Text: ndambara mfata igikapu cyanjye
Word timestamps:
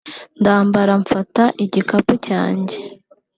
ndambara 0.39 0.93
mfata 1.03 1.43
igikapu 1.63 2.13
cyanjye 2.25 2.77